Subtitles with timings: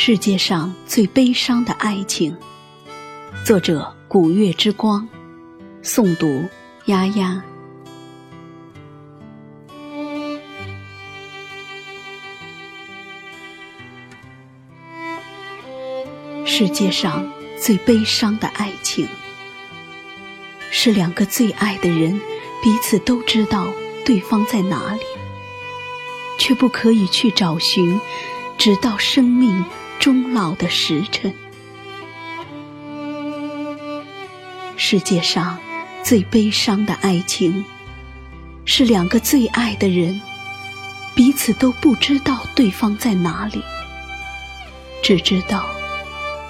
[0.00, 2.34] 世界上最悲伤的爱情，
[3.44, 5.08] 作者：古月之光，
[5.82, 6.48] 诵读：
[6.84, 7.42] 丫丫。
[16.44, 17.28] 世界上
[17.60, 19.08] 最悲伤的爱情，
[20.70, 22.20] 是两个最爱的人
[22.62, 23.66] 彼此都知道
[24.06, 25.00] 对方在哪里，
[26.38, 28.00] 却不可以去找寻，
[28.56, 29.64] 直到生命。
[29.98, 31.34] 终老的时辰，
[34.76, 35.58] 世界上
[36.04, 37.64] 最悲伤的爱情，
[38.64, 40.20] 是两个最爱的人
[41.16, 43.60] 彼此都不知道对方在哪里，
[45.02, 45.66] 只知道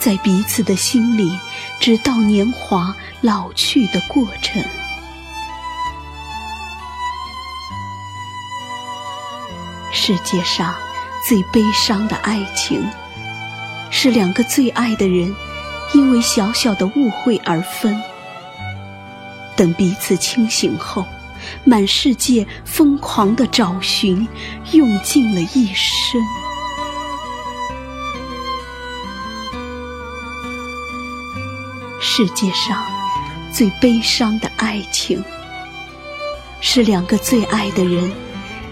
[0.00, 1.38] 在彼此的心里，
[1.78, 4.64] 直到年华老去的过程。
[9.92, 10.74] 世界上
[11.28, 12.82] 最悲伤的爱情。
[14.04, 15.34] 是两个最爱的人，
[15.94, 17.98] 因为小小的误会而分。
[19.56, 21.06] 等彼此清醒后，
[21.64, 24.28] 满世界疯狂的找寻，
[24.72, 26.20] 用尽了一生。
[31.98, 32.84] 世界上
[33.50, 35.24] 最悲伤的爱情，
[36.60, 38.12] 是两个最爱的人，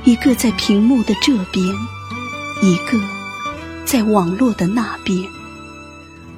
[0.04, 1.66] 一个在屏幕的这边，
[2.62, 3.21] 一个。
[3.84, 5.28] 在网络的那边，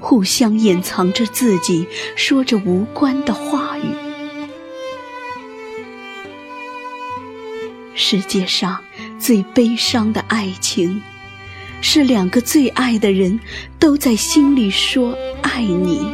[0.00, 3.82] 互相掩藏着自己，说着无关的话语。
[7.94, 8.80] 世界上
[9.20, 11.00] 最悲伤的爱情，
[11.80, 13.38] 是两个最爱的人
[13.78, 16.04] 都在心里说爱你，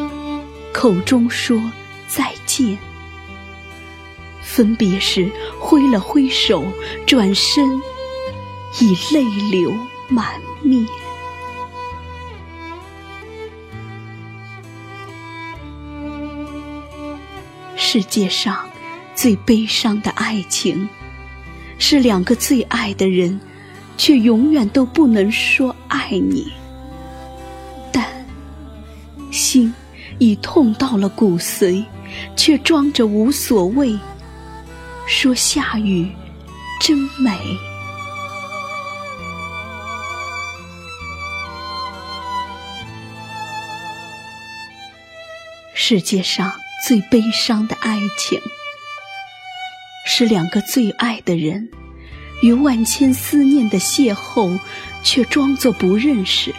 [0.72, 1.58] 口中说
[2.06, 2.76] 再见，
[4.42, 6.62] 分别时挥了挥手，
[7.06, 7.80] 转身
[8.78, 9.72] 已泪流
[10.08, 10.86] 满面。
[17.92, 18.56] 世界上
[19.16, 20.88] 最悲伤的爱情，
[21.76, 23.40] 是两个最爱的人，
[23.96, 26.52] 却永远都不能说爱你。
[27.90, 28.06] 但
[29.32, 29.74] 心
[30.20, 31.84] 已痛到了骨髓，
[32.36, 33.98] 却装着无所谓，
[35.08, 36.08] 说下雨
[36.80, 37.36] 真美。
[45.74, 46.52] 世界上。
[46.86, 48.40] 最悲伤的爱情，
[50.06, 51.68] 是两个最爱的人，
[52.42, 54.58] 于万千思念的邂逅，
[55.02, 56.54] 却装作不认识。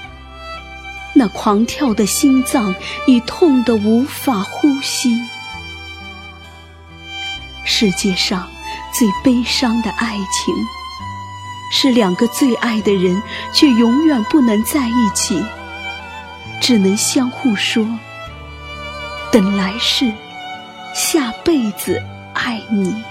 [1.14, 2.74] 那狂跳的心脏
[3.08, 5.20] 已痛得无法呼吸。
[7.66, 8.48] 世界上
[8.94, 10.56] 最悲伤的爱情，
[11.72, 13.22] 是两个最爱的人，
[13.54, 15.44] 却永远不能在一起，
[16.62, 17.86] 只能相互说。
[19.32, 20.12] 等来世，
[20.94, 22.04] 下辈子
[22.34, 23.02] 爱你。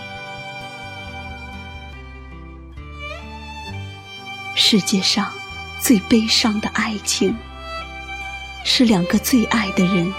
[4.55, 5.27] 世界上
[5.81, 7.35] 最悲伤的爱情，
[8.67, 10.13] 是两个最爱的人，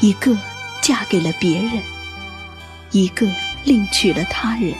[0.00, 0.34] 一个
[0.80, 1.82] 嫁给了别人，
[2.90, 3.26] 一个
[3.64, 4.74] 另娶了他人，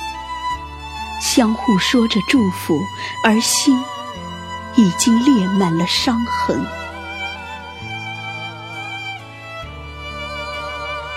[1.20, 2.80] 相互说着祝福，
[3.22, 3.78] 而心
[4.76, 6.64] 已经裂满了伤痕。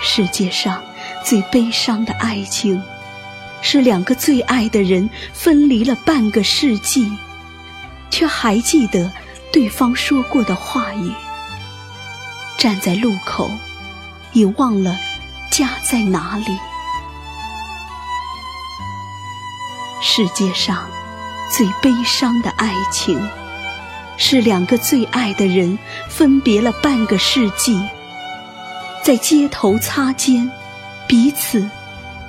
[0.08, 0.82] 世界上
[1.24, 2.80] 最悲伤的爱情，
[3.60, 7.10] 是两个最爱的人分离了半个世纪，
[8.08, 9.12] 却还记得
[9.52, 11.12] 对方说过的话语。
[12.56, 13.50] 站在路口，
[14.32, 14.96] 已忘了
[15.50, 16.56] 家在哪里。
[20.00, 20.88] 世界上
[21.50, 23.20] 最悲伤的爱情，
[24.16, 25.76] 是两个最爱的人
[26.08, 27.82] 分别了半个世纪。
[29.06, 30.50] 在街头擦肩，
[31.06, 31.64] 彼此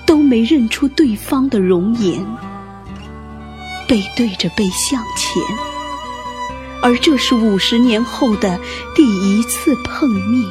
[0.05, 2.23] 都没认出对方的容颜，
[3.87, 5.41] 背对着背向前，
[6.83, 8.59] 而这是五十年后的
[8.93, 10.47] 第一次碰面。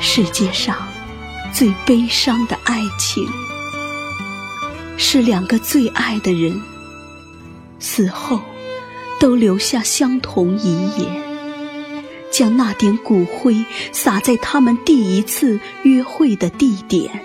[0.00, 0.76] 世界上
[1.52, 3.24] 最悲伤的爱情，
[4.96, 6.60] 是两个最爱的人
[7.78, 8.40] 死后。
[9.22, 11.22] 都留下相同遗言，
[12.32, 17.24] 将那点骨灰撒在他们第一次约会的地点。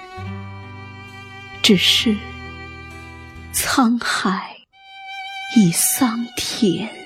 [1.63, 2.15] 只是
[3.51, 4.57] 沧海
[5.55, 6.96] 已桑田。